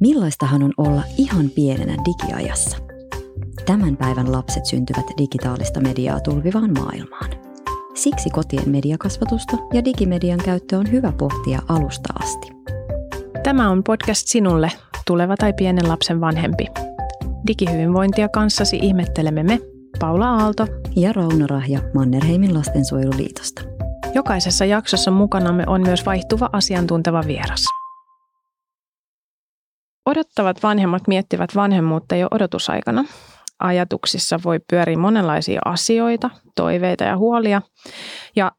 [0.00, 2.76] Millaistahan on olla ihan pienenä digiajassa?
[3.66, 7.30] Tämän päivän lapset syntyvät digitaalista mediaa tulvivaan maailmaan.
[7.94, 12.48] Siksi kotien mediakasvatusta ja digimedian käyttö on hyvä pohtia alusta asti.
[13.42, 14.72] Tämä on podcast sinulle,
[15.06, 16.66] tuleva tai pienen lapsen vanhempi.
[17.46, 19.60] Digihyvinvointia kanssasi ihmettelemme me,
[19.98, 23.62] Paula Aalto ja Rauno Rahja Mannerheimin lastensuojeluliitosta.
[24.14, 27.77] Jokaisessa jaksossa mukanamme on myös vaihtuva asiantunteva vieras.
[30.08, 33.04] Odottavat vanhemmat miettivät vanhemmuutta jo odotusaikana.
[33.58, 37.62] Ajatuksissa voi pyöriä monenlaisia asioita, toiveita ja huolia.
[38.36, 38.52] Ja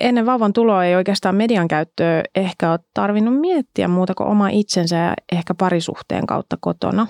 [0.00, 4.96] ennen vauvan tuloa ei oikeastaan median käyttöä ehkä ole tarvinnut miettiä muuta kuin oma itsensä
[4.96, 7.06] ja ehkä parisuhteen kautta kotona.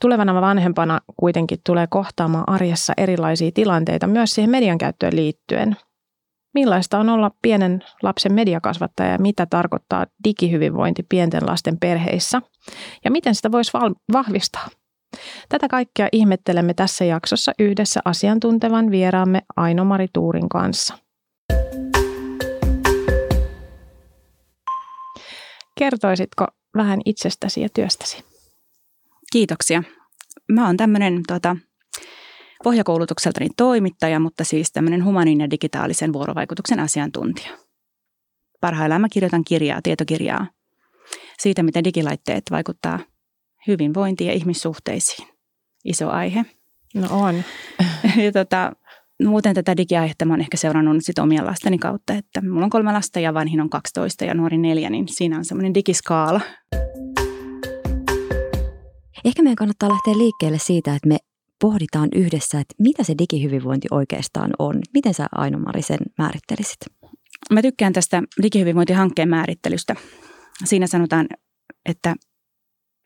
[0.00, 5.76] Tulevana vanhempana kuitenkin tulee kohtaamaan arjessa erilaisia tilanteita myös siihen median käyttöön liittyen–
[6.54, 12.42] Millaista on olla pienen lapsen mediakasvattaja ja mitä tarkoittaa digihyvinvointi pienten lasten perheissä
[13.04, 13.72] ja miten sitä voisi
[14.12, 14.68] vahvistaa?
[15.48, 20.98] Tätä kaikkea ihmettelemme tässä jaksossa yhdessä asiantuntevan vieraamme Aino-Mari Tuurin kanssa.
[25.78, 28.24] Kertoisitko vähän itsestäsi ja työstäsi?
[29.32, 29.82] Kiitoksia.
[30.52, 31.56] Mä oon tämmöinen tota,
[32.64, 37.50] pohjakoulutukseltani toimittaja, mutta siis tämmöinen humanin ja digitaalisen vuorovaikutuksen asiantuntija.
[38.60, 40.46] Parhaillaan mä kirjoitan kirjaa, tietokirjaa
[41.44, 42.98] siitä, miten digilaitteet vaikuttaa
[43.66, 45.28] hyvinvointiin ja ihmissuhteisiin.
[45.84, 46.44] Iso aihe.
[46.94, 47.34] No on.
[48.24, 48.72] ja tota,
[49.22, 52.92] muuten tätä digiaihetta mä oon ehkä seurannut sit omien lasteni kautta, että mulla on kolme
[52.92, 56.40] lasta ja vanhin on 12 ja nuori neljä, niin siinä on semmoinen digiskaala.
[59.24, 61.16] Ehkä meidän kannattaa lähteä liikkeelle siitä, että me
[61.60, 64.80] pohditaan yhdessä, että mitä se digihyvinvointi oikeastaan on.
[64.94, 66.78] Miten sä Aino-Mari sen määrittelisit?
[67.52, 69.96] Mä tykkään tästä digihyvinvointihankkeen määrittelystä.
[70.64, 71.26] Siinä sanotaan,
[71.86, 72.14] että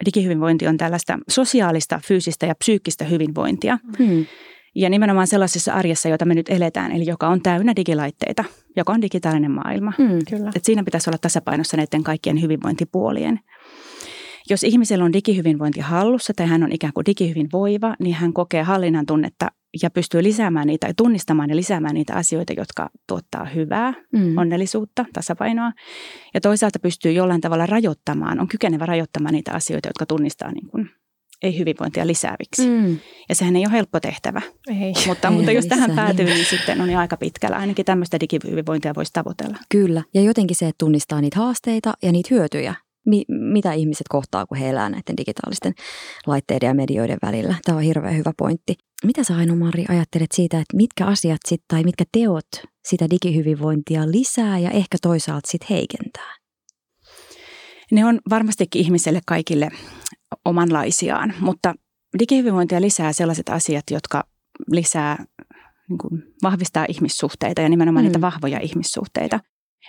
[0.04, 3.78] digihyvinvointi on tällaista sosiaalista, fyysistä ja psyykkistä hyvinvointia.
[3.98, 4.26] Hmm.
[4.74, 8.44] Ja nimenomaan sellaisessa arjessa, jota me nyt eletään, eli joka on täynnä digilaitteita,
[8.76, 9.92] joka on digitaalinen maailma.
[9.98, 10.50] Hmm, kyllä.
[10.54, 13.40] Et siinä pitäisi olla tasapainossa näiden kaikkien hyvinvointipuolien.
[14.50, 19.06] Jos ihmisellä on digihyvinvointi hallussa tai hän on ikään kuin digihyvinvoiva, niin hän kokee hallinnan
[19.06, 19.50] tunnetta
[19.82, 24.38] ja pystyy lisäämään niitä, tunnistamaan ja lisäämään niitä asioita, jotka tuottaa hyvää, mm.
[24.38, 25.72] onnellisuutta, tasapainoa.
[26.34, 30.90] Ja toisaalta pystyy jollain tavalla rajoittamaan, on kykenevä rajoittamaan niitä asioita, jotka tunnistaa niin kuin
[31.42, 32.68] ei hyvinvointia lisääviksi.
[32.68, 32.98] Mm.
[33.28, 34.42] Ja sehän ei ole helppo tehtävä.
[34.68, 34.92] Ei.
[35.06, 37.56] Mutta, ei mutta jos tähän päätyy, niin sitten on jo aika pitkällä.
[37.56, 39.56] Ainakin tämmöistä digihyvinvointia voisi tavoitella.
[39.68, 40.02] Kyllä.
[40.14, 42.74] Ja jotenkin se, että tunnistaa niitä haasteita ja niitä hyötyjä,
[43.08, 45.72] mi, mitä ihmiset kohtaa, kun he elävät näiden digitaalisten
[46.26, 47.54] laitteiden ja medioiden välillä.
[47.64, 48.74] Tämä on hirveän hyvä pointti.
[49.04, 52.48] Mitä sä Aino-Mari ajattelet siitä, että mitkä asiat sit, tai mitkä teot
[52.88, 56.36] sitä digihyvinvointia lisää ja ehkä toisaalta sit heikentää?
[57.92, 59.68] Ne on varmastikin ihmiselle kaikille
[60.44, 61.74] omanlaisiaan, mutta
[62.18, 64.24] digihyvinvointia lisää sellaiset asiat, jotka
[64.70, 65.24] lisää,
[65.88, 68.06] niin kuin vahvistaa ihmissuhteita ja nimenomaan mm.
[68.06, 69.40] niitä vahvoja ihmissuhteita.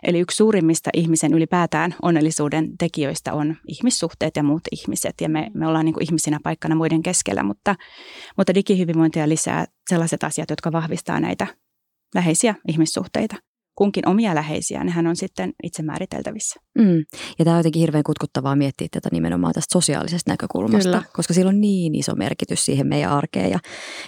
[0.03, 5.15] Eli yksi suurimmista ihmisen ylipäätään onnellisuuden tekijöistä on ihmissuhteet ja muut ihmiset.
[5.21, 7.75] Ja me, me ollaan niin kuin ihmisinä paikkana muiden keskellä, mutta,
[8.37, 11.47] mutta digihyvinvointia lisää sellaiset asiat, jotka vahvistaa näitä
[12.15, 13.35] läheisiä ihmissuhteita
[13.79, 16.59] kunkin omia läheisiä, nehän on sitten itse määriteltävissä.
[16.79, 17.05] Mm.
[17.39, 21.03] Ja tämä on jotenkin hirveän kutkuttavaa miettiä tätä nimenomaan tästä sosiaalisesta näkökulmasta, Kyllä.
[21.13, 23.59] koska sillä on niin iso merkitys siihen meidän arkeen ja,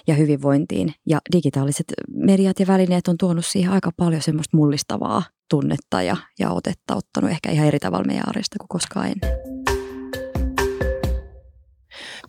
[0.08, 0.94] ja hyvinvointiin.
[1.08, 6.52] Ja digitaaliset mediat ja välineet on tuonut siihen aika paljon semmoista mullistavaa tunnetta ja, ja
[6.52, 9.71] otetta, ottanut ehkä ihan eri tavalla meidän arjesta kuin koskaan ennen.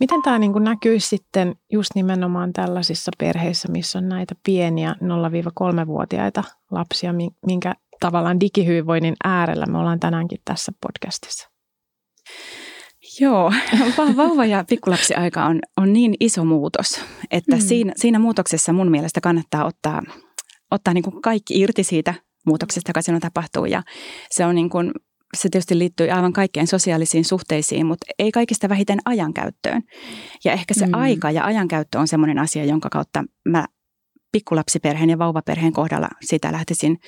[0.02, 7.14] Miten tämä niin näkyy sitten just nimenomaan tällaisissa perheissä, missä on näitä pieniä 0-3-vuotiaita lapsia,
[7.46, 11.50] minkä tavallaan digihyvinvoinnin äärellä me ollaan tänäänkin tässä podcastissa?
[13.20, 13.52] Joo,
[14.16, 17.62] vauva- ja pikkulapsiaika on, on niin iso muutos, että mm.
[17.62, 20.02] siinä, siinä muutoksessa mun mielestä kannattaa ottaa,
[20.70, 22.14] ottaa niin kuin kaikki irti siitä
[22.46, 23.64] muutoksesta, joka siinä tapahtuu.
[23.64, 23.82] Ja
[24.30, 24.92] se on niin kuin
[25.36, 29.82] se tietysti liittyy aivan kaikkeen sosiaalisiin suhteisiin, mutta ei kaikista vähiten ajankäyttöön.
[30.44, 30.94] Ja ehkä se mm.
[30.94, 33.66] aika ja ajankäyttö on sellainen asia, jonka kautta mä
[34.32, 36.98] pikkulapsiperheen ja vauvaperheen kohdalla sitä lähtisin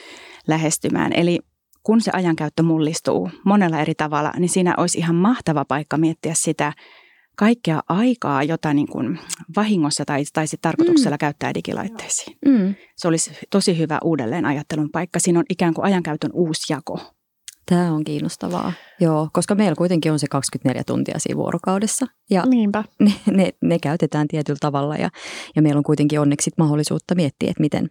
[0.49, 1.13] lähestymään.
[1.13, 1.39] Eli
[1.83, 6.73] kun se ajankäyttö mullistuu monella eri tavalla, niin siinä olisi ihan mahtava paikka miettiä sitä
[7.37, 9.19] kaikkea aikaa, jota niin kuin
[9.57, 11.19] vahingossa tai, tai sit tarkoituksella mm.
[11.19, 12.37] käyttää digilaitteisiin.
[12.47, 12.75] Mm.
[12.97, 15.19] Se olisi tosi hyvä uudelleen ajattelun paikka.
[15.19, 17.15] Siinä on ikään kuin ajankäytön uusi jako.
[17.67, 22.07] Tämä on kiinnostavaa, joo, koska meillä kuitenkin on se 24 tuntia siinä vuorokaudessa.
[22.31, 22.85] Ja Niinpä.
[22.99, 25.11] Ne, ne, ne käytetään tietyllä tavalla ja,
[25.57, 27.91] ja meillä on kuitenkin onneksi mahdollisuutta miettiä, että miten,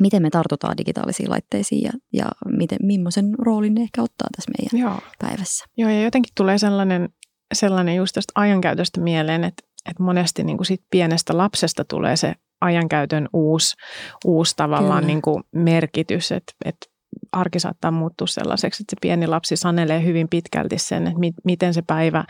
[0.00, 4.88] miten me tartutaan digitaalisiin laitteisiin ja, ja miten, millaisen roolin ne ehkä ottaa tässä meidän
[4.88, 5.00] joo.
[5.18, 5.64] päivässä.
[5.76, 7.08] Joo, ja jotenkin tulee sellainen
[7.54, 12.34] sellainen just tästä ajankäytöstä mieleen, että, että monesti niin kuin sit pienestä lapsesta tulee se
[12.60, 13.76] ajankäytön uusi,
[14.24, 16.86] uusi tavallaan niin kuin merkitys, että, että
[17.32, 21.74] arki saattaa muuttua sellaiseksi, että se pieni lapsi sanelee hyvin pitkälti sen, että mi- miten
[21.74, 22.24] se päivä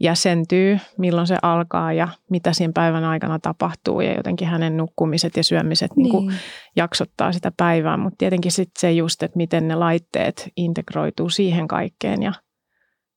[0.00, 5.44] jäsentyy, milloin se alkaa ja mitä siinä päivän aikana tapahtuu ja jotenkin hänen nukkumiset ja
[5.44, 6.12] syömiset niin.
[6.12, 6.38] Niin
[6.76, 12.22] jaksottaa sitä päivää, mutta tietenkin sitten se just, että miten ne laitteet integroituu siihen kaikkeen
[12.22, 12.32] ja,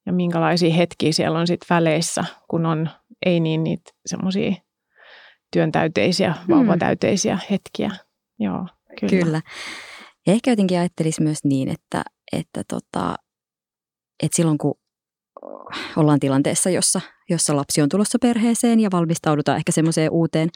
[0.06, 2.90] ja minkälaisia hetkiä siellä on sitten väleissä, kun on
[3.26, 4.56] ei niin niitä semmoisia
[5.54, 6.56] työntäyteisiä, hmm.
[6.56, 7.92] vauvatäyteisiä hetkiä.
[8.40, 8.68] Joo,
[9.00, 9.24] kyllä.
[9.24, 9.42] kyllä.
[10.28, 13.16] Ja ehkä jotenkin ajattelisi myös niin, että, että, tota,
[14.24, 14.76] että silloin kun
[15.96, 20.50] ollaan tilanteessa, jossa, jossa lapsi on tulossa perheeseen ja valmistaudutaan ehkä semmoiseen uuteen,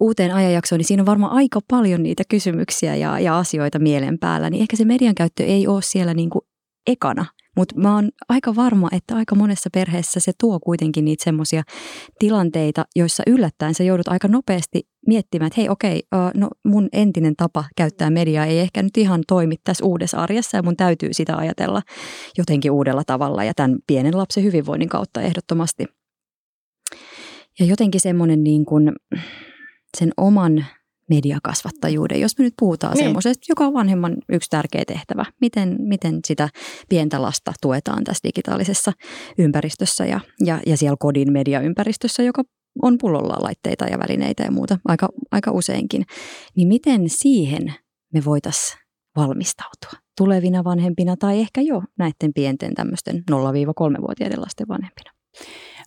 [0.00, 4.50] uuteen ajanjaksoon, niin siinä on varmaan aika paljon niitä kysymyksiä ja, ja asioita mielen päällä.
[4.50, 6.42] Niin ehkä se median käyttö ei ole siellä niin kuin
[6.86, 11.62] ekana mutta mä oon aika varma, että aika monessa perheessä se tuo kuitenkin niitä semmoisia
[12.18, 16.02] tilanteita, joissa yllättäen sä joudut aika nopeasti miettimään, että hei okei,
[16.34, 20.62] no mun entinen tapa käyttää mediaa ei ehkä nyt ihan toimi tässä uudessa arjessa ja
[20.62, 21.82] mun täytyy sitä ajatella
[22.38, 25.84] jotenkin uudella tavalla ja tämän pienen lapsen hyvinvoinnin kautta ehdottomasti.
[27.58, 28.92] Ja jotenkin semmoinen niin kuin
[29.98, 30.66] sen oman
[31.10, 33.04] mediakasvattajuuden, jos me nyt puhutaan niin.
[33.04, 35.24] semmoisesta, joka on vanhemman yksi tärkeä tehtävä.
[35.40, 36.48] Miten, miten sitä
[36.88, 38.92] pientä lasta tuetaan tässä digitaalisessa
[39.38, 42.42] ympäristössä ja, ja, ja siellä kodin mediaympäristössä, joka
[42.82, 46.06] on pullolla laitteita ja välineitä ja muuta aika, aika useinkin.
[46.56, 47.74] Niin miten siihen
[48.12, 48.78] me voitaisiin
[49.16, 55.10] valmistautua tulevina vanhempina tai ehkä jo näiden pienten tämmöisten 0-3-vuotiaiden lasten vanhempina?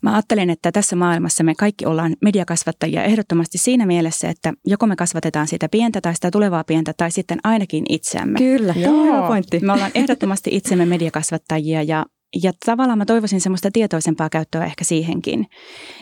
[0.02, 4.96] Mä ajattelen, että tässä maailmassa me kaikki ollaan mediakasvattajia ehdottomasti siinä mielessä, että joko me
[4.96, 8.40] kasvatetaan sitä pientä tai sitä tulevaa pientä tai sitten ainakin itseämme.
[8.40, 9.28] Kyllä, Joo.
[9.28, 9.60] pointti.
[9.60, 12.06] Me ollaan ehdottomasti itsemme mediakasvattajia ja
[12.44, 15.46] ja tavallaan mä toivoisin semmoista tietoisempaa käyttöä ehkä siihenkin.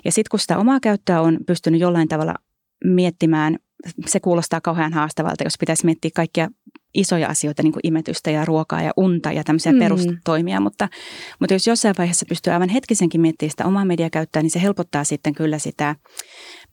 [0.05, 2.35] Ja sitten kun sitä omaa käyttöä on pystynyt jollain tavalla
[2.83, 3.57] miettimään,
[4.05, 6.47] se kuulostaa kauhean haastavalta, jos pitäisi miettiä kaikkia
[6.97, 9.79] isoja asioita, niin kuin imetystä ja ruokaa ja unta ja tämmöisiä mm.
[9.79, 10.89] perustoimia, mutta,
[11.39, 15.35] mutta jos jossain vaiheessa pystyy aivan hetkisenkin miettimään sitä omaa mediakäyttöä, niin se helpottaa sitten
[15.35, 15.95] kyllä sitä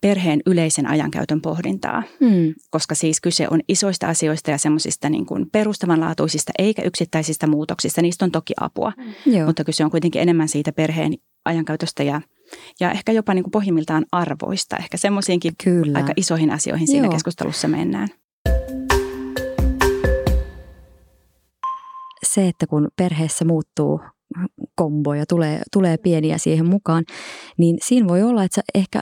[0.01, 2.55] perheen yleisen ajankäytön pohdintaa, mm.
[2.71, 8.03] koska siis kyse on isoista asioista ja semmoisista niin kuin perustavanlaatuisista eikä yksittäisistä muutoksista.
[8.03, 9.45] Niistä on toki apua, mm.
[9.47, 12.21] mutta kyse on kuitenkin enemmän siitä perheen ajankäytöstä ja
[12.81, 14.77] ja ehkä jopa niin kuin pohjimmiltaan arvoista.
[14.77, 15.53] Ehkä semmoisiinkin
[15.95, 17.13] aika isoihin asioihin siinä Joo.
[17.13, 18.09] keskustelussa mennään.
[22.35, 24.01] Se, että kun perheessä muuttuu
[24.75, 27.05] kombo ja tulee, tulee pieniä siihen mukaan,
[27.59, 29.01] niin siinä voi olla, että ehkä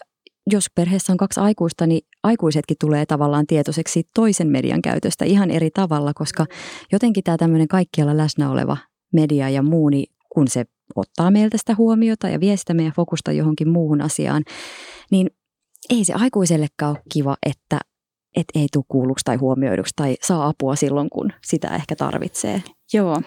[0.51, 5.71] jos perheessä on kaksi aikuista, niin aikuisetkin tulee tavallaan tietoiseksi toisen median käytöstä ihan eri
[5.71, 6.47] tavalla, koska
[6.93, 8.77] jotenkin tämä tämmöinen kaikkialla läsnä oleva
[9.13, 10.65] media ja muu, niin kun se
[10.97, 14.43] ottaa meiltä sitä huomiota ja vie sitä meidän fokusta johonkin muuhun asiaan,
[15.11, 15.31] niin
[15.91, 17.79] ei se aikuisellekaan ole kiva, että
[18.37, 22.63] et ei tule kuulluksi tai huomioiduksi tai saa apua silloin, kun sitä ehkä tarvitsee.
[22.93, 23.23] Joo.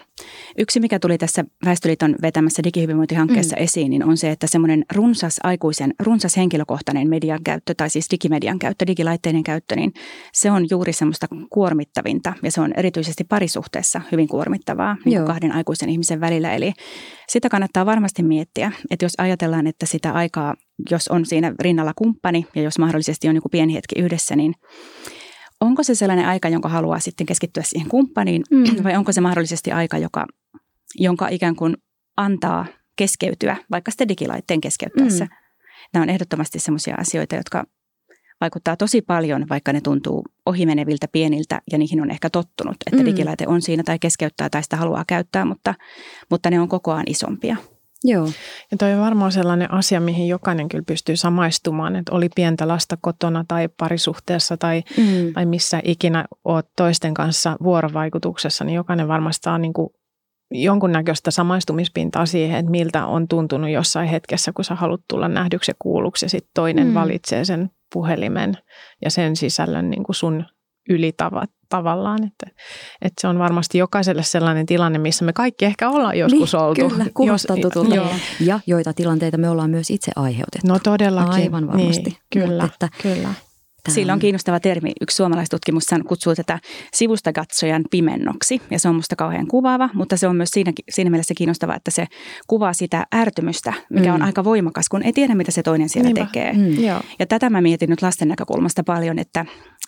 [0.58, 3.62] Yksi, mikä tuli tässä Väestöliiton vetämässä digihyvinvointihankkeessa mm.
[3.62, 8.58] esiin, niin on se, että semmoinen runsas aikuisen, runsas henkilökohtainen median käyttö, tai siis digimedian
[8.58, 9.92] käyttö, digilaitteiden käyttö, niin
[10.32, 15.88] se on juuri semmoista kuormittavinta, ja se on erityisesti parisuhteessa hyvin kuormittavaa niin kahden aikuisen
[15.88, 16.54] ihmisen välillä.
[16.54, 16.72] Eli
[17.28, 20.54] sitä kannattaa varmasti miettiä, että jos ajatellaan, että sitä aikaa,
[20.90, 24.54] jos on siinä rinnalla kumppani, ja jos mahdollisesti on joku pieni hetki yhdessä, niin
[25.60, 28.64] onko se sellainen aika, jonka haluaa sitten keskittyä siihen kumppaniin, mm.
[28.84, 30.26] vai onko se mahdollisesti aika, joka,
[30.94, 31.76] jonka ikään kuin
[32.16, 35.24] antaa keskeytyä, vaikka sitten digilaitteen keskeyttäessä.
[35.24, 35.30] Mm.
[35.94, 37.64] Nämä on ehdottomasti sellaisia asioita, jotka
[38.40, 43.06] vaikuttaa tosi paljon, vaikka ne tuntuu ohimeneviltä pieniltä ja niihin on ehkä tottunut, että mm.
[43.06, 45.74] digilaite on siinä tai keskeyttää tai sitä haluaa käyttää, mutta,
[46.30, 47.56] mutta ne on kokoaan isompia.
[48.04, 48.26] Joo.
[48.70, 52.96] Ja toi on varmaan sellainen asia, mihin jokainen kyllä pystyy samaistumaan, että oli pientä lasta
[53.00, 55.32] kotona tai parisuhteessa tai, mm.
[55.34, 59.88] tai missä ikinä oot toisten kanssa vuorovaikutuksessa, niin jokainen varmasti saa niin kuin
[60.50, 65.74] jonkunnäköistä samaistumispintaa siihen, että miltä on tuntunut jossain hetkessä, kun sä haluat tulla nähdyksi ja
[65.78, 66.94] kuulluksi ja sitten toinen mm.
[66.94, 68.54] valitsee sen puhelimen
[69.04, 70.44] ja sen sisällön niin kuin sun
[70.88, 71.12] yli
[71.68, 72.24] tavallaan.
[72.24, 72.46] Että,
[73.02, 76.88] että se on varmasti jokaiselle sellainen tilanne, missä me kaikki ehkä ollaan joskus niin, oltu.
[76.88, 77.94] Kyllä, kuulostaa tutulta.
[77.94, 78.08] Joo.
[78.40, 80.68] Ja joita tilanteita me ollaan myös itse aiheutettu.
[80.68, 81.32] No todellakin.
[81.32, 82.10] Aivan varmasti.
[82.10, 83.28] Niin, kyllä, että, kyllä.
[83.88, 84.92] Sillä on kiinnostava termi.
[85.00, 86.58] Yksi suomalaistutkimus kutsuu tätä
[86.94, 88.62] sivustakatsojan pimennoksi.
[88.70, 91.90] Ja se on musta kauhean kuvaava, mutta se on myös siinä, siinä mielessä kiinnostava, että
[91.90, 92.06] se
[92.46, 94.14] kuvaa sitä ärtymystä, mikä mm.
[94.14, 96.24] on aika voimakas, kun ei tiedä, mitä se toinen siellä Niinpä.
[96.24, 96.52] tekee.
[96.52, 96.84] Mm.
[97.18, 99.46] Ja tätä mä mietin nyt lasten näkökulmasta paljon, että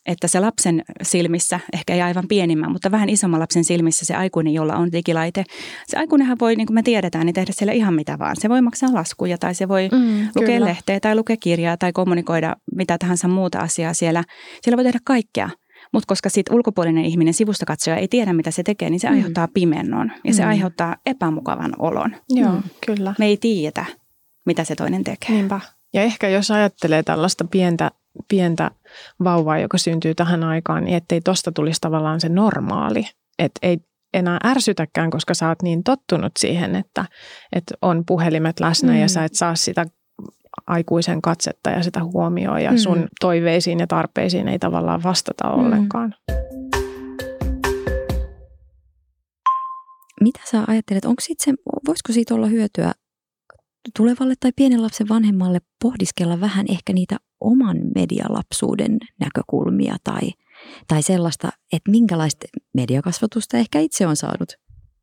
[0.09, 4.55] että se lapsen silmissä, ehkä ei aivan pienimmän, mutta vähän isomman lapsen silmissä se aikuinen,
[4.55, 5.45] jolla on digilaite,
[5.87, 8.37] se aikuinenhan voi, niin kuin me tiedetään, niin tehdä siellä ihan mitä vaan.
[8.39, 10.67] Se voi maksaa laskuja tai se voi mm, lukea kyllä.
[10.67, 14.25] lehteä tai lukea kirjaa tai kommunikoida mitä tahansa muuta asiaa siellä.
[14.63, 15.51] Siellä voi tehdä kaikkea.
[15.93, 19.15] Mutta koska sitten ulkopuolinen ihminen, sivusta katsoja ei tiedä, mitä se tekee, niin se mm.
[19.15, 20.37] aiheuttaa pimennon ja mm.
[20.37, 22.17] se aiheuttaa epämukavan olon.
[22.29, 22.63] Joo, mm.
[22.87, 23.15] kyllä.
[23.19, 23.85] Me ei tiedetä,
[24.47, 25.31] mitä se toinen tekee.
[25.31, 25.61] Niinpä.
[25.95, 27.91] Ja ehkä jos ajattelee tällaista pientä,
[28.29, 28.71] pientä
[29.25, 33.05] vauvaa, joka syntyy tähän aikaan, niin ettei tosta tulisi tavallaan se normaali.
[33.39, 33.79] Että ei
[34.15, 37.05] enää ärsytäkään, koska sä oot niin tottunut siihen, että,
[37.53, 38.99] että on puhelimet läsnä mm.
[38.99, 39.87] ja sä et saa sitä
[40.67, 42.79] aikuisen katsetta ja sitä huomioon ja mm.
[42.79, 45.65] sun toiveisiin ja tarpeisiin ei tavallaan vastata mm.
[45.65, 46.15] ollenkaan.
[50.21, 51.53] Mitä sä ajattelet, onko se,
[51.87, 52.93] voisiko siitä olla hyötyä
[53.97, 60.31] tulevalle tai pienen lapsen vanhemmalle pohdiskella vähän ehkä niitä oman medialapsuuden näkökulmia tai,
[60.89, 64.53] tai sellaista, että minkälaista mediakasvatusta ehkä itse on saanut,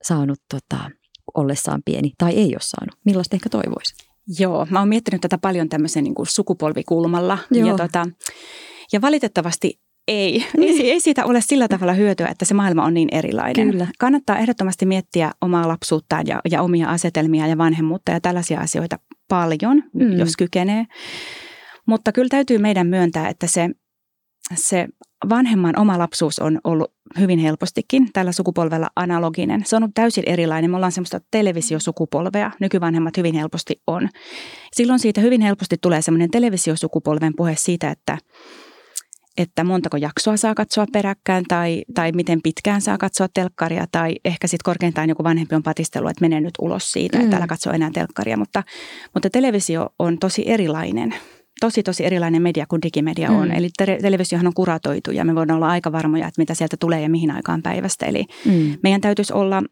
[0.03, 0.91] saanut tota,
[1.33, 2.99] ollessaan pieni tai ei ole saanut.
[3.05, 3.95] Millaista ehkä toivoisi?
[4.39, 7.37] Joo, mä oon miettinyt tätä paljon tämmöisen niin kuin sukupolvikulmalla.
[7.51, 7.67] Joo.
[7.67, 8.07] Ja, tota,
[8.93, 10.45] ja valitettavasti ei.
[10.57, 10.91] ei.
[10.91, 13.71] Ei siitä ole sillä tavalla hyötyä, että se maailma on niin erilainen.
[13.71, 13.87] Kyllä.
[13.99, 19.83] Kannattaa ehdottomasti miettiä omaa lapsuuttaan ja, ja omia asetelmia ja vanhemmuutta ja tällaisia asioita paljon,
[19.93, 20.17] mm.
[20.17, 20.85] jos kykenee.
[21.87, 23.69] Mutta kyllä täytyy meidän myöntää, että se,
[24.55, 24.87] se
[25.29, 29.65] vanhemman oma lapsuus on ollut hyvin helpostikin tällä sukupolvella analoginen.
[29.65, 30.71] Se on ollut täysin erilainen.
[30.71, 32.51] Me ollaan semmoista televisiosukupolvea.
[32.59, 34.09] Nykyvanhemmat hyvin helposti on.
[34.73, 38.17] Silloin siitä hyvin helposti tulee semmoinen televisiosukupolven puhe siitä, että
[39.37, 44.47] että montako jaksoa saa katsoa peräkkään tai, tai miten pitkään saa katsoa telkkaria tai ehkä
[44.47, 47.23] sitten korkeintaan joku vanhempi on patistellut, että menee nyt ulos siitä, mm.
[47.23, 48.37] että älä katso enää telkkaria.
[48.37, 48.63] Mutta,
[49.13, 51.15] mutta televisio on tosi erilainen
[51.59, 53.35] tosi tosi erilainen media kuin digimedia mm.
[53.35, 53.51] on.
[53.51, 57.01] Eli te- televisiohan on kuratoitu ja me voidaan olla aika varmoja, että mitä sieltä tulee
[57.01, 58.05] ja mihin aikaan päivästä.
[58.05, 58.77] Eli mm.
[58.83, 59.63] meidän täytyisi olla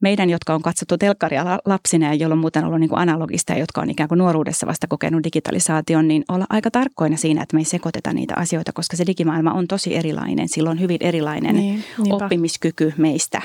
[0.00, 3.58] meidän, jotka on katsottu telkkaria lapsina ja jolla on muuten ollut niin kuin analogista ja
[3.58, 7.60] jotka on ikään kuin nuoruudessa vasta kokenut digitalisaation, niin olla aika tarkkoina siinä, että me
[7.60, 10.48] ei sekoiteta niitä asioita, koska se digimaailma on tosi erilainen.
[10.48, 13.42] Sillä on hyvin erilainen niin, oppimiskyky meistä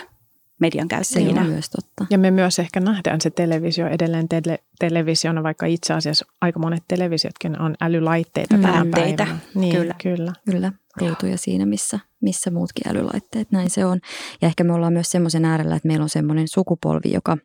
[0.63, 1.33] median käyttäjinä.
[1.33, 2.05] Se on myös totta.
[2.09, 6.83] Ja me myös ehkä nähdään se televisio edelleen tele, televisiona, vaikka itse asiassa aika monet
[6.87, 8.61] televisiotkin on älylaitteita mm.
[8.61, 9.37] tänä päivänä.
[9.55, 9.95] Niin, kyllä.
[10.03, 10.33] kyllä.
[10.45, 13.51] Kyllä, ruutuja siinä, missä, missä muutkin älylaitteet.
[13.51, 13.99] Näin se on.
[14.41, 17.37] Ja ehkä me ollaan myös semmoisen äärellä, että meillä on semmoinen sukupolvi, joka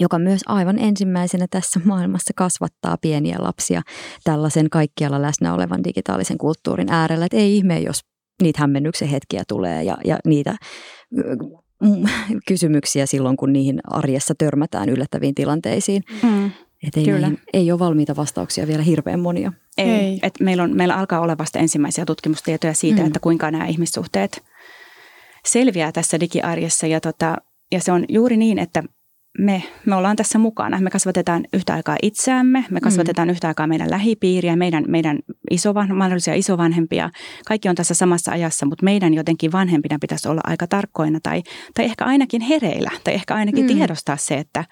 [0.00, 3.82] joka myös aivan ensimmäisenä tässä maailmassa kasvattaa pieniä lapsia
[4.24, 7.24] tällaisen kaikkialla läsnä olevan digitaalisen kulttuurin äärellä.
[7.24, 8.00] Että ei ihme, jos
[8.42, 10.56] niitä hämmennyksen hetkiä tulee ja, ja niitä
[12.48, 16.02] kysymyksiä silloin, kun niihin arjessa törmätään yllättäviin tilanteisiin.
[16.22, 16.50] Mm.
[16.86, 17.30] Että ei, Kyllä.
[17.52, 19.52] ei ole valmiita vastauksia vielä hirveän monia.
[19.78, 19.90] Ei.
[19.90, 20.18] ei.
[20.22, 23.06] Et meillä, on, meillä alkaa olla vasta ensimmäisiä tutkimustietoja siitä, mm.
[23.06, 24.42] että kuinka nämä ihmissuhteet
[25.46, 26.86] selviää tässä digiarjessa.
[26.86, 27.36] Ja, tota,
[27.72, 28.82] ja se on juuri niin, että
[29.38, 30.80] me, me ollaan tässä mukana.
[30.80, 33.32] Me kasvatetaan yhtä aikaa itseämme, me kasvatetaan mm.
[33.32, 35.18] yhtä aikaa meidän lähipiiriä, meidän, meidän
[35.54, 37.10] isovanh- mahdollisia isovanhempia.
[37.46, 41.42] Kaikki on tässä samassa ajassa, mutta meidän jotenkin vanhempina pitäisi olla aika tarkkoina tai,
[41.74, 43.76] tai ehkä ainakin hereillä tai ehkä ainakin mm.
[43.76, 44.64] tiedostaa se, että,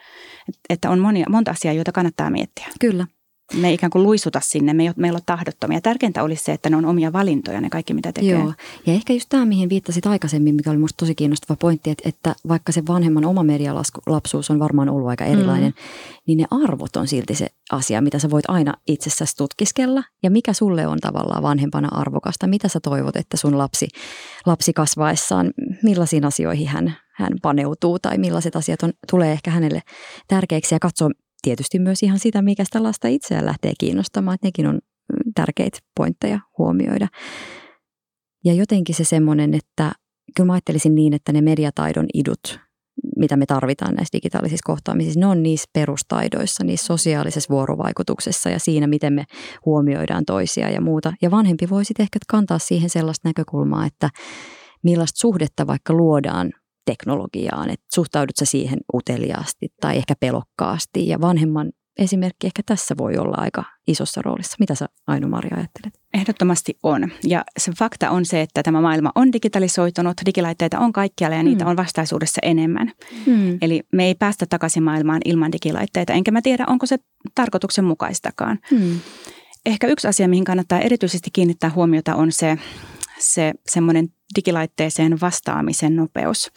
[0.71, 2.66] että on monia, monta asiaa, joita kannattaa miettiä.
[2.81, 3.07] Kyllä
[3.55, 5.81] me ei ikään kuin luisuta sinne, me ei, me ei ole tahdottomia.
[5.81, 8.31] Tärkeintä olisi se, että ne on omia valintoja, ne kaikki mitä tekee.
[8.31, 8.53] Joo,
[8.87, 12.35] ja ehkä just tämä, mihin viittasit aikaisemmin, mikä oli minusta tosi kiinnostava pointti, että, että
[12.49, 15.83] vaikka se vanhemman oma medialapsuus on varmaan ollut aika erilainen, mm.
[16.27, 20.03] niin ne arvot on silti se asia, mitä sä voit aina itsessäsi tutkiskella.
[20.23, 23.89] Ja mikä sulle on tavallaan vanhempana arvokasta, mitä sä toivot, että sun lapsi,
[24.47, 25.51] lapsi kasvaessaan,
[25.83, 29.83] millaisiin asioihin hän, hän paneutuu tai millaiset asiat on, tulee ehkä hänelle
[30.29, 31.11] tärkeiksi ja katsoa
[31.43, 35.79] tietysti myös ihan sitä, mikä sitä lasta itseään lähtee kiinnostamaan, että nekin on mm, tärkeitä
[35.97, 37.09] pointteja huomioida.
[38.45, 39.93] Ja jotenkin se semmoinen, että
[40.37, 42.61] kyllä mä ajattelisin niin, että ne mediataidon idut,
[43.17, 48.87] mitä me tarvitaan näissä digitaalisissa kohtaamisissa, ne on niissä perustaidoissa, niissä sosiaalisessa vuorovaikutuksessa ja siinä,
[48.87, 49.25] miten me
[49.67, 51.13] huomioidaan toisia ja muuta.
[51.23, 54.11] Ja vanhempi voi sitten ehkä kantaa siihen sellaista näkökulmaa, että
[54.83, 56.53] millaista suhdetta vaikka luodaan
[56.85, 63.17] teknologiaan, että suhtaudut sä siihen uteliaasti tai ehkä pelokkaasti ja vanhemman esimerkki ehkä tässä voi
[63.17, 64.57] olla aika isossa roolissa.
[64.59, 66.01] Mitä sä Aino-Maria ajattelet?
[66.15, 67.11] Ehdottomasti on.
[67.25, 71.65] Ja se fakta on se, että tämä maailma on digitalisoitunut, digilaitteita on kaikkialla ja niitä
[71.65, 71.71] mm.
[71.71, 72.93] on vastaisuudessa enemmän.
[73.27, 73.59] Mm.
[73.62, 76.99] Eli me ei päästä takaisin maailmaan ilman digilaitteita, enkä mä tiedä, onko se
[77.35, 78.59] tarkoituksenmukaistakaan.
[78.71, 79.01] Mm.
[79.67, 82.59] Ehkä yksi asia, mihin kannattaa erityisesti kiinnittää huomiota, on se,
[83.19, 86.53] se semmoinen digilaitteeseen vastaamisen nopeus.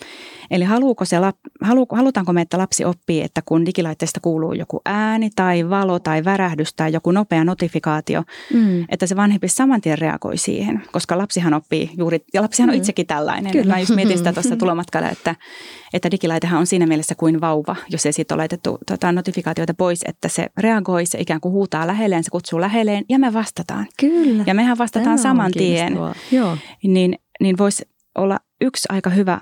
[0.52, 1.18] Eli haluuko se,
[1.62, 6.24] halu, halutaanko me, että lapsi oppii, että kun digilaitteesta kuuluu joku ääni tai valo tai
[6.26, 8.86] värähdys tai joku nopea notifikaatio, mm.
[8.90, 12.78] että se vanhempi saman tien reagoi siihen, koska lapsihan oppii juuri, ja lapsihan on mm.
[12.78, 13.52] itsekin tällainen.
[13.52, 13.74] Kyllä.
[13.74, 15.36] Mä just mietin sitä tuossa tulomatkalla, että,
[15.94, 20.00] että digilaitehan on siinä mielessä kuin vauva, jos ei siitä ole laitettu tota, notifikaatioita pois,
[20.08, 23.88] että se reagoi, se ikään kuin huutaa lähelleen, se kutsuu lähelleen ja me vastataan.
[24.00, 24.44] Kyllä.
[24.48, 25.98] Ja mehän vastataan Tämä saman tien.
[26.32, 26.58] Joo.
[26.84, 27.84] Niin, niin voisi
[28.16, 29.42] olla yksi aika hyvä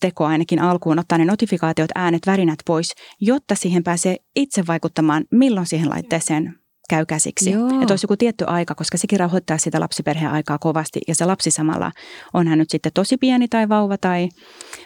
[0.00, 5.66] teko ainakin alkuun, ottaa ne notifikaatiot, äänet, värinät pois, jotta siihen pääsee itse vaikuttamaan, milloin
[5.66, 6.54] siihen laitteeseen
[6.88, 7.50] käy käsiksi.
[7.50, 7.80] Joo.
[7.80, 11.00] Että olisi joku tietty aika, koska sekin rauhoittaa sitä lapsiperheen aikaa kovasti.
[11.08, 11.92] Ja se lapsi samalla,
[12.34, 14.28] on hän nyt sitten tosi pieni tai vauva tai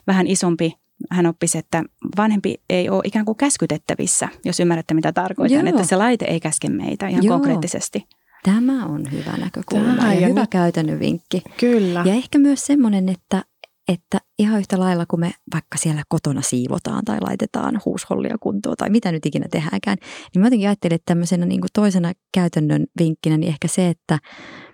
[0.06, 0.72] vähän isompi,
[1.10, 1.82] hän oppisi, että
[2.16, 5.66] vanhempi ei ole ikään kuin käskytettävissä, jos ymmärrätte mitä tarkoitan.
[5.66, 5.68] Joo.
[5.68, 7.34] Että se laite ei käske meitä ihan Joo.
[7.34, 8.06] konkreettisesti.
[8.46, 11.42] Tämä on hyvä näkökulma Tämä, ja, ja hyvä nyt, käytännön vinkki.
[11.60, 12.02] Kyllä.
[12.06, 13.44] Ja ehkä myös semmoinen, että,
[13.88, 18.90] että ihan yhtä lailla kun me vaikka siellä kotona siivotaan tai laitetaan huushollia kuntoon tai
[18.90, 19.98] mitä nyt ikinä tehdäänkään,
[20.34, 24.18] niin mä jotenkin ajattelin, että tämmöisenä niin kuin toisena käytännön vinkkinä niin ehkä se, että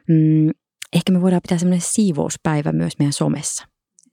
[0.09, 0.51] mm,
[0.93, 3.67] ehkä me voidaan pitää semmoinen siivouspäivä myös meidän somessa.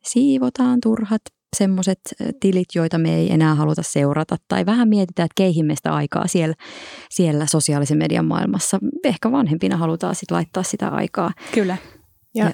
[0.04, 1.22] Siivotaan turhat
[1.58, 2.00] semmoiset
[2.39, 6.56] tilit, joita me ei enää haluta seurata tai vähän mietitään, että keihin meistä aikaa siellä,
[7.10, 8.79] siellä sosiaalisen median maailmassa.
[9.03, 11.32] Ehkä vanhempina halutaan sitten laittaa sitä aikaa.
[11.53, 11.77] Kyllä.
[12.36, 12.53] Ja, ja,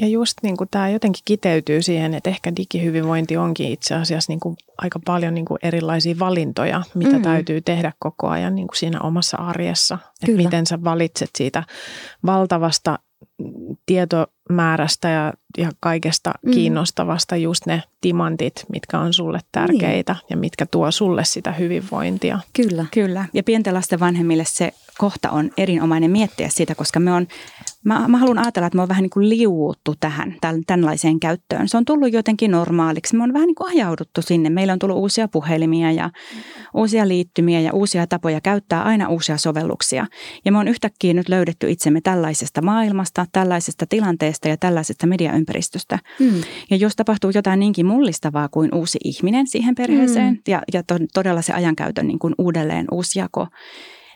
[0.00, 4.40] ja just niin kuin tämä jotenkin kiteytyy siihen, että ehkä digihyvinvointi onkin itse asiassa niin
[4.40, 7.22] kuin aika paljon niin kuin erilaisia valintoja, mitä mm-hmm.
[7.22, 9.98] täytyy tehdä koko ajan niin kuin siinä omassa arjessa.
[10.22, 11.62] Että miten sä valitset siitä
[12.26, 12.98] valtavasta
[14.48, 16.50] tietomäärästä ja, ja kaikesta mm.
[16.50, 20.26] kiinnostavasta just ne timantit, mitkä on sulle tärkeitä niin.
[20.30, 22.38] ja mitkä tuo sulle sitä hyvinvointia.
[22.52, 22.86] Kyllä.
[22.94, 23.24] Kyllä.
[23.32, 27.26] Ja pienten lasten vanhemmille se kohta on erinomainen miettiä sitä, koska me on,
[27.84, 30.36] mä, mä haluan ajatella, että me on vähän niin kuin liuuttu tähän,
[30.66, 31.68] tällaiseen käyttöön.
[31.68, 33.16] Se on tullut jotenkin normaaliksi.
[33.16, 34.50] Me on vähän niin kuin ajauduttu sinne.
[34.50, 36.10] Meillä on tullut uusia puhelimia ja
[36.74, 40.06] uusia liittymiä ja uusia tapoja käyttää aina uusia sovelluksia.
[40.44, 45.98] Ja me on yhtäkkiä nyt löydetty itsemme tällaisesta maailmasta, tällaisesta tilanteesta ja tällaisesta mediaympäristöstä.
[46.20, 46.40] Mm.
[46.70, 50.40] Ja jos tapahtuu jotain niinkin mullistavaa kuin uusi ihminen siihen perheeseen mm.
[50.48, 53.46] ja, ja to, todella se ajankäytön niin kuin uudelleen uusjako,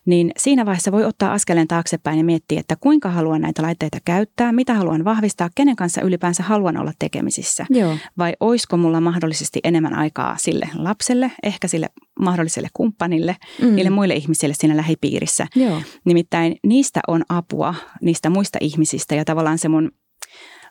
[0.09, 4.53] niin siinä vaiheessa voi ottaa askeleen taaksepäin ja miettiä, että kuinka haluan näitä laitteita käyttää,
[4.53, 7.67] mitä haluan vahvistaa, kenen kanssa ylipäänsä haluan olla tekemisissä.
[7.71, 7.97] Joo.
[8.19, 11.89] Vai olisiko mulla mahdollisesti enemmän aikaa sille lapselle, ehkä sille
[12.21, 13.75] mahdolliselle kumppanille, mm.
[13.75, 15.47] niille muille ihmisille siinä lähipiirissä.
[15.55, 15.83] Joo.
[16.05, 19.91] Nimittäin niistä on apua, niistä muista ihmisistä ja tavallaan se mun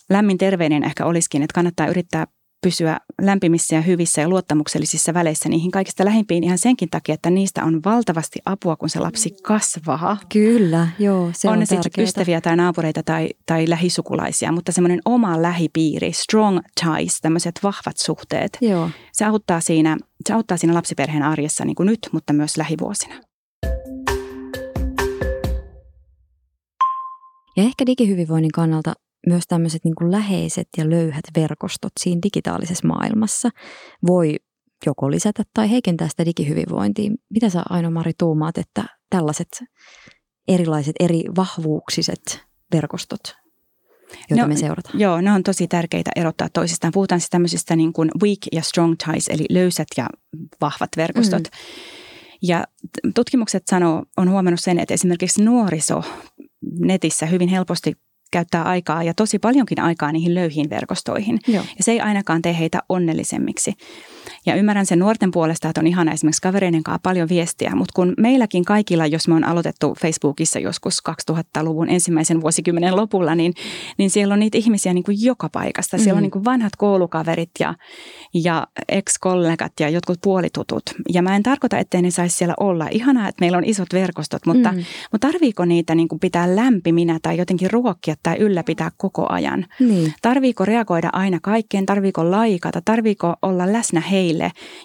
[0.09, 2.27] lämmin terveinen ehkä olisikin, että kannattaa yrittää
[2.61, 7.63] pysyä lämpimissä ja hyvissä ja luottamuksellisissa väleissä niihin kaikista lähimpiin ihan senkin takia, että niistä
[7.63, 10.17] on valtavasti apua, kun se lapsi kasvaa.
[10.33, 15.41] Kyllä, joo, se on, on sitten ystäviä tai naapureita tai, tai lähisukulaisia, mutta semmoinen oma
[15.41, 18.89] lähipiiri, strong ties, tämmöiset vahvat suhteet, joo.
[19.11, 23.15] se auttaa siinä, se auttaa siinä lapsiperheen arjessa niin kuin nyt, mutta myös lähivuosina.
[27.57, 28.93] Ja ehkä digihyvinvoinnin kannalta
[29.27, 33.49] myös tämmöiset niin kuin läheiset ja löyhät verkostot siinä digitaalisessa maailmassa
[34.07, 34.35] voi
[34.85, 37.11] joko lisätä tai heikentää sitä digihyvinvointia.
[37.33, 39.63] Mitä sä Aino-Mari tuumaat, että tällaiset
[40.47, 43.35] erilaiset eri vahvuuksiset verkostot,
[44.29, 44.99] joita no, me seurataan?
[44.99, 46.93] Joo, ne on tosi tärkeitä erottaa toisistaan.
[46.93, 50.09] Puhutaan siis tämmöisistä niin kuin weak ja strong ties, eli löysät ja
[50.61, 51.43] vahvat verkostot.
[51.43, 51.49] Mm.
[52.41, 52.63] Ja
[53.15, 56.03] tutkimukset sanoo, on huomannut sen, että esimerkiksi nuoriso
[56.79, 57.93] netissä hyvin helposti
[58.31, 61.39] käyttää aikaa ja tosi paljonkin aikaa niihin löyhiin verkostoihin.
[61.47, 61.63] Joo.
[61.77, 63.73] Ja se ei ainakaan tee heitä onnellisemmiksi.
[64.47, 68.13] Ja ymmärrän sen nuorten puolesta, että on ihana esimerkiksi kavereiden kanssa paljon viestiä, mutta kun
[68.17, 70.99] meilläkin kaikilla, jos me on aloitettu Facebookissa joskus
[71.31, 73.53] 2000-luvun ensimmäisen vuosikymmenen lopulla, niin,
[73.97, 75.97] niin siellä on niitä ihmisiä niin kuin joka paikasta.
[75.97, 76.17] Siellä mm.
[76.17, 77.75] on niin kuin vanhat koulukaverit ja,
[78.33, 80.83] ja ex-kollegat ja jotkut puolitutut.
[81.13, 82.87] Ja mä en tarkoita, ettei ne saisi siellä olla.
[82.91, 84.83] Ihanaa, että meillä on isot verkostot, mutta, mm.
[85.11, 89.65] mutta tarviiko niitä niin kuin pitää lämpiminä tai jotenkin ruokkia tai ylläpitää koko ajan?
[89.79, 90.13] Niin.
[90.21, 91.85] Tarviiko reagoida aina kaikkeen?
[91.85, 92.81] Tarviiko laikata?
[92.85, 94.36] Tarviiko olla läsnä heille,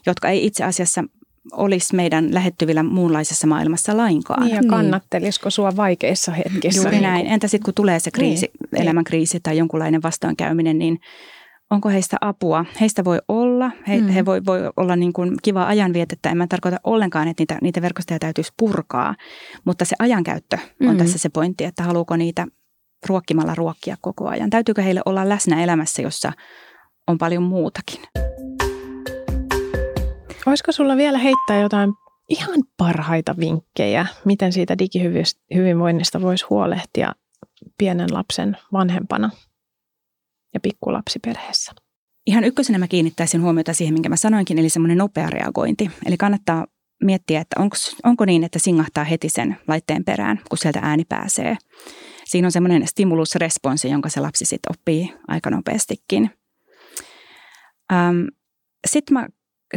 [0.06, 1.04] jotka ei itse asiassa
[1.52, 4.44] olisi meidän lähettyvillä muunlaisessa maailmassa lainkaan.
[4.44, 6.80] Niin ja kannattelisiko sua vaikeissa hetkissä?
[6.80, 7.26] Juuri niin näin.
[7.26, 8.82] Entä sitten kun tulee se kriisi, niin.
[8.82, 10.98] elämänkriisi tai jonkunlainen vastoinkäyminen, niin
[11.70, 12.64] onko heistä apua?
[12.80, 14.08] Heistä voi olla, he, mm.
[14.08, 16.30] he voi, voi olla niin kuin kiva ajanvietettä.
[16.30, 19.14] En mä tarkoita ollenkaan, että niitä, niitä verkostoja täytyisi purkaa,
[19.64, 20.96] mutta se ajankäyttö on mm.
[20.96, 22.46] tässä se pointti, että haluuko niitä
[23.08, 24.50] ruokkimalla ruokkia koko ajan.
[24.50, 26.32] Täytyykö heille olla läsnä elämässä, jossa
[27.06, 28.00] on paljon muutakin?
[30.46, 31.92] Olisiko sulla vielä heittää jotain
[32.28, 37.12] ihan parhaita vinkkejä, miten siitä digihyvinvoinnista voisi huolehtia
[37.78, 39.30] pienen lapsen vanhempana?
[40.54, 41.72] ja pikkulapsiperheessä.
[42.26, 45.90] Ihan ykkösenä mä kiinnittäisin huomiota siihen, minkä mä sanoinkin, eli semmoinen nopea reagointi.
[46.06, 46.66] Eli kannattaa
[47.04, 51.56] miettiä, että onko, onko niin, että singahtaa heti sen laitteen perään, kun sieltä ääni pääsee.
[52.24, 56.30] Siinä on semmoinen stimulusresponsi, jonka se lapsi sitten oppii aika nopeastikin.
[57.92, 58.24] Ähm,
[58.86, 59.26] sitten mä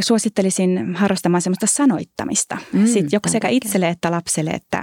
[0.00, 2.58] suosittelisin harrastamaan semmoista sanoittamista.
[2.72, 4.82] Mm, sitten joko sekä itselle että lapselle, että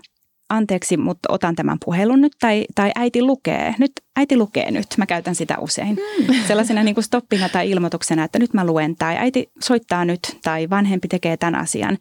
[0.49, 3.75] anteeksi, mutta otan tämän puhelun nyt, tai, tai äiti lukee.
[3.79, 5.99] Nyt äiti lukee nyt, mä käytän sitä usein.
[6.27, 6.35] Mm.
[6.47, 10.69] Sellaisena niin kuin stoppina tai ilmoituksena, että nyt mä luen, tai äiti soittaa nyt, tai
[10.69, 11.97] vanhempi tekee tämän asian.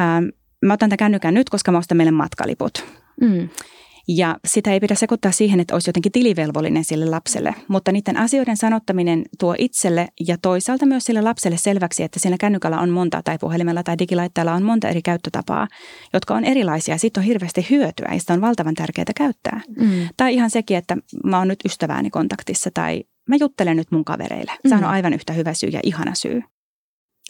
[0.00, 0.24] Ähm,
[0.64, 2.84] mä otan tämän kännykän nyt, koska mä ostan meille matkaliput.
[3.20, 3.48] Mm.
[4.08, 8.56] Ja sitä ei pidä sekoittaa siihen, että olisi jotenkin tilivelvollinen sille lapselle, mutta niiden asioiden
[8.56, 13.38] sanottaminen tuo itselle ja toisaalta myös sille lapselle selväksi, että siinä kännykällä on monta tai
[13.38, 15.68] puhelimella tai digilaitteella on monta eri käyttötapaa,
[16.12, 16.98] jotka on erilaisia.
[16.98, 19.60] Siitä on hirveästi hyötyä ja sitä on valtavan tärkeää käyttää.
[19.78, 20.08] Mm.
[20.16, 24.52] Tai ihan sekin, että mä oon nyt ystävääni kontaktissa tai mä juttelen nyt mun kavereille.
[24.68, 24.82] Se mm.
[24.82, 26.42] on aivan yhtä hyvä syy ja ihana syy.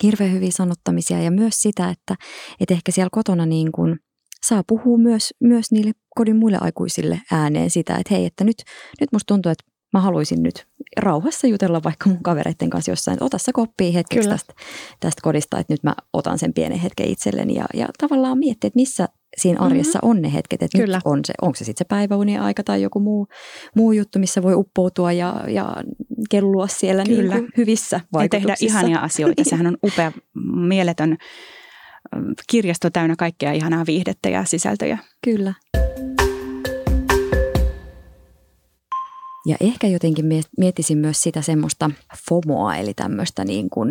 [0.02, 2.14] Hirveän hyviä sanottamisia ja myös sitä, että,
[2.60, 3.98] että ehkä siellä kotona niin kuin–
[4.46, 8.56] saa puhua myös, myös niille kodin muille aikuisille ääneen sitä, että hei, että nyt,
[9.00, 13.24] nyt musta tuntuu, että mä haluaisin nyt rauhassa jutella vaikka mun kavereiden kanssa jossain, että
[13.24, 14.54] ota sä koppia hetkeksi tästä,
[15.00, 18.78] tästä kodista, että nyt mä otan sen pienen hetken itselleni ja, ja tavallaan miettiä, että
[18.78, 19.66] missä siinä mhm.
[19.66, 20.10] arjessa mm-hmm.
[20.10, 20.96] on ne hetket, että Kyllä.
[20.96, 23.26] nyt on se, onko se sitten se päiväunien aika tai joku muu,
[23.76, 25.76] muu juttu, missä voi uppoutua ja, ja
[26.30, 28.50] kellua siellä Niin kuin hyvissä vaikutuksissa.
[28.50, 30.12] Ja tehdä ihania asioita, sehän on upea,
[30.68, 31.16] mieletön
[32.50, 34.98] kirjasto täynnä kaikkea ihanaa viihdettä ja sisältöjä.
[35.24, 35.54] Kyllä.
[39.46, 40.24] Ja ehkä jotenkin
[40.58, 41.90] miettisin myös sitä semmoista
[42.28, 43.90] FOMOa, eli tämmöistä niin kuin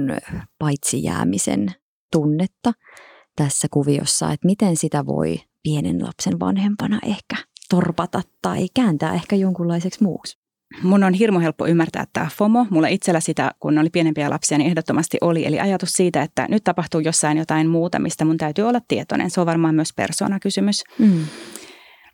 [0.59, 1.67] paitsi jäämisen
[2.11, 2.73] tunnetta
[3.35, 7.35] tässä kuviossa, että miten sitä voi pienen lapsen vanhempana ehkä
[7.69, 10.41] torpata tai kääntää ehkä jonkunlaiseksi muuksi.
[10.83, 12.67] Mun on hirmu helppo ymmärtää tämä FOMO.
[12.69, 15.45] Mulla itsellä sitä, kun oli pienempiä lapsia, niin ehdottomasti oli.
[15.45, 19.29] Eli ajatus siitä, että nyt tapahtuu jossain jotain muuta, mistä mun täytyy olla tietoinen.
[19.29, 20.83] Se on varmaan myös persoonakysymys.
[20.99, 21.25] Mm.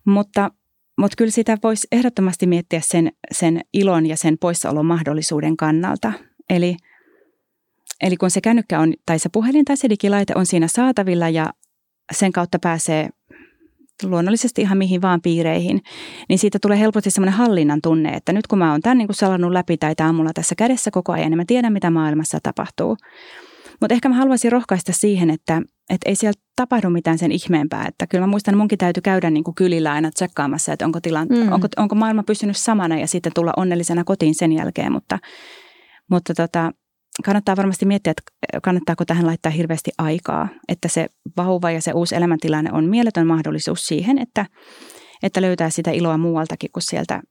[0.06, 0.50] Mutta,
[0.98, 6.12] mutta kyllä sitä voisi ehdottomasti miettiä sen, sen ilon ja sen poissaolon mahdollisuuden kannalta.
[6.50, 6.76] Eli,
[8.00, 11.50] eli kun se kännykkä on, tai se puhelin tai se digilaite on siinä saatavilla ja
[12.12, 13.08] sen kautta pääsee
[14.04, 15.80] luonnollisesti ihan mihin vaan piireihin,
[16.28, 19.16] niin siitä tulee helposti semmoinen hallinnan tunne, että nyt kun mä oon tämän niin kuin
[19.16, 22.38] salannut läpi tai tämä on mulla tässä kädessä koko ajan, niin mä tiedän, mitä maailmassa
[22.42, 22.96] tapahtuu.
[23.80, 27.86] Mutta ehkä mä haluaisin rohkaista siihen, että, että ei siellä tapahdu mitään sen ihmeempää.
[27.88, 31.00] Että kyllä mä muistan, että munkin täytyy käydä niin kuin kylillä aina tsekkaamassa, että onko,
[31.00, 31.52] tilan, mm.
[31.52, 34.92] onko, onko maailma pysynyt samana ja sitten tulla onnellisena kotiin sen jälkeen.
[34.92, 35.18] Mutta,
[36.10, 36.72] mutta tota,
[37.24, 38.22] kannattaa varmasti miettiä, että
[38.62, 43.86] kannattaako tähän laittaa hirveästi aikaa, että se vauva ja se uusi elämäntilanne on mieletön mahdollisuus
[43.86, 44.46] siihen, että,
[45.22, 47.22] että löytää sitä iloa muualtakin kuin sieltä,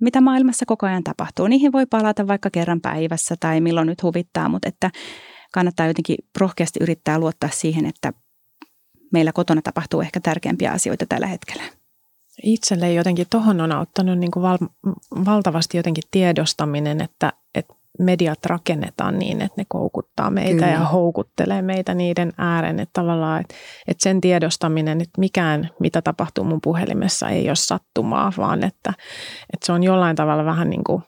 [0.00, 1.46] mitä maailmassa koko ajan tapahtuu.
[1.46, 4.90] Niihin voi palata vaikka kerran päivässä tai milloin nyt huvittaa, mutta että
[5.52, 8.12] kannattaa jotenkin rohkeasti yrittää luottaa siihen, että
[9.12, 11.62] meillä kotona tapahtuu ehkä tärkeämpiä asioita tällä hetkellä.
[12.42, 14.58] Itselle jotenkin tuohon on auttanut niin kuin val,
[15.24, 20.72] valtavasti jotenkin tiedostaminen, että, että mediat rakennetaan niin, että ne koukuttaa meitä Kyllä.
[20.72, 22.80] ja houkuttelee meitä niiden ääreen.
[22.80, 23.54] Että tavallaan, että,
[23.88, 28.92] että sen tiedostaminen, että mikään, mitä tapahtuu mun puhelimessa, ei ole sattumaa, vaan että,
[29.52, 31.02] että se on jollain tavalla vähän niin kuin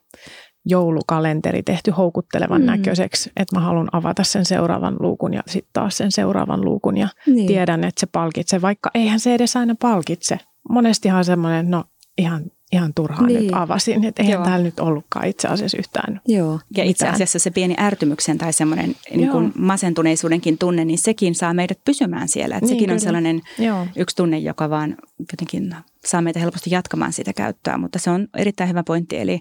[0.64, 2.66] joulukalenteri tehty houkuttelevan mm.
[2.66, 7.08] näköiseksi, että mä haluan avata sen seuraavan luukun ja sitten taas sen seuraavan luukun ja
[7.26, 7.46] niin.
[7.46, 10.38] tiedän, että se palkitsee, vaikka eihän se edes aina palkitse.
[10.68, 11.84] Monestihan semmoinen, no
[12.18, 12.42] ihan
[12.72, 13.42] ihan turhaan niin.
[13.42, 14.44] nyt avasin, että eihän Joo.
[14.44, 16.60] täällä nyt ollutkaan itse asiassa yhtään Joo.
[16.76, 21.54] Ja itse asiassa se pieni ärtymyksen tai semmoinen niin kuin masentuneisuudenkin tunne, niin sekin saa
[21.54, 22.56] meidät pysymään siellä.
[22.56, 22.94] Että niin, sekin kyllä.
[22.94, 23.86] on sellainen Joo.
[23.96, 28.70] yksi tunne, joka vaan jotenkin saa meitä helposti jatkamaan sitä käyttöä, mutta se on erittäin
[28.70, 29.40] hyvä pointti, eli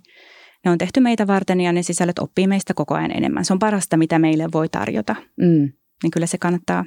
[0.66, 3.46] ne on tehty meitä varten ja ne sisällöt oppii meistä koko ajan enemmän.
[3.46, 5.16] Se on parasta, mitä meille voi tarjota.
[5.38, 5.72] Mm.
[6.04, 6.86] Niin kyllä se kannattaa,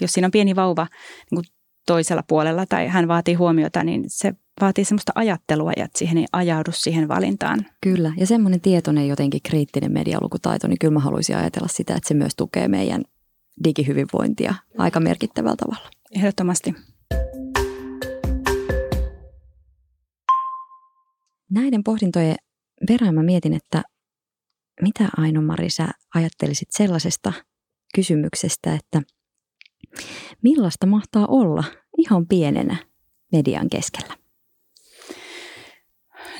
[0.00, 0.86] jos siinä on pieni vauva
[1.30, 1.54] niin kuin
[1.86, 6.26] toisella puolella tai hän vaatii huomiota, niin se vaatii semmoista ajattelua ja että siihen ei
[6.32, 7.66] ajaudu siihen valintaan.
[7.80, 12.14] Kyllä, ja semmoinen tietoinen jotenkin kriittinen medialukutaito, niin kyllä mä haluaisin ajatella sitä, että se
[12.14, 13.02] myös tukee meidän
[13.64, 15.90] digihyvinvointia aika merkittävällä tavalla.
[16.16, 16.74] Ehdottomasti.
[21.50, 22.36] Näiden pohdintojen
[22.88, 23.82] verran mä mietin, että
[24.82, 27.32] mitä Aino-Mari sä ajattelisit sellaisesta
[27.94, 29.02] kysymyksestä, että
[30.42, 31.64] millaista mahtaa olla
[31.98, 32.76] ihan pienenä
[33.32, 34.24] median keskellä?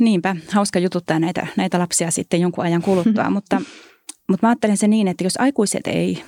[0.01, 3.61] niinpä, hauska jututtaa näitä, näitä lapsia sitten jonkun ajan kuluttua, mutta,
[4.29, 6.25] mutta mä ajattelen se niin, että jos aikuiset ei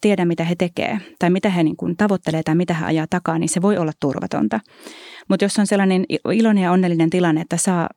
[0.00, 3.38] tiedä, mitä he tekee tai mitä he niin kuin tavoittelee tai mitä he ajaa takaa,
[3.38, 4.60] niin se voi olla turvatonta.
[5.28, 7.88] Mutta jos on sellainen iloinen ja onnellinen tilanne, että saa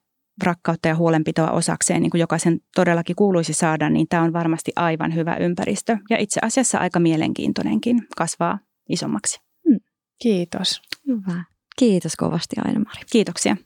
[0.43, 5.15] rakkautta ja huolenpitoa osakseen, niin kuin jokaisen todellakin kuuluisi saada, niin tämä on varmasti aivan
[5.15, 5.97] hyvä ympäristö.
[6.09, 9.39] Ja itse asiassa aika mielenkiintoinenkin kasvaa isommaksi.
[9.69, 9.79] Hmm.
[10.21, 10.81] Kiitos.
[11.07, 11.43] Hyvä.
[11.79, 13.01] Kiitos kovasti Aina-Mari.
[13.11, 13.57] Kiitoksia.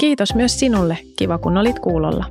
[0.00, 0.98] Kiitos myös sinulle.
[1.18, 2.24] Kiva kun olit kuulolla.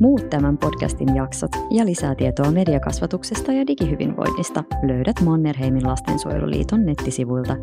[0.00, 7.56] Muut tämän podcastin jaksot ja lisää tietoa mediakasvatuksesta ja digihyvinvoinnista löydät Mannerheimin lastensuojeluliiton nettisivuilta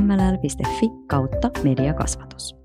[0.00, 2.57] mll.fi kautta mediakasvatus.